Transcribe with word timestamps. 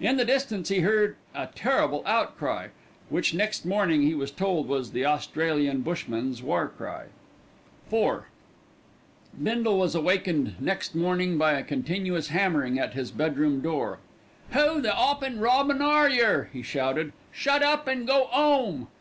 In 0.00 0.16
the 0.16 0.24
distance 0.24 0.70
he 0.70 0.80
heard 0.80 1.14
a 1.36 1.46
terrible 1.54 2.02
outcry, 2.04 2.70
which 3.10 3.32
next 3.32 3.64
morning 3.64 4.02
he 4.02 4.12
was 4.12 4.32
told 4.32 4.66
was 4.66 4.90
the 4.90 5.06
Australian 5.06 5.82
Bushmen's 5.82 6.42
war 6.42 6.66
cry. 6.66 7.04
IV 7.88 8.22
Bindle 9.40 9.78
was 9.78 9.94
awakened 9.94 10.56
next 10.58 10.96
morning 10.96 11.38
by 11.38 11.52
a 11.52 11.62
continuous 11.62 12.26
hammering 12.30 12.76
at 12.76 12.94
his 12.94 13.12
bedroom 13.12 13.60
door. 13.60 14.00
"Who 14.50 14.80
the 14.80 14.92
'oppin' 14.92 15.38
robin 15.38 15.80
are 15.80 16.08
yer?" 16.10 16.50
he 16.52 16.62
shouted; 16.64 17.12
"shut 17.30 17.62
up 17.62 17.86
and 17.86 18.04
go 18.04 18.28
'ome." 18.32 18.88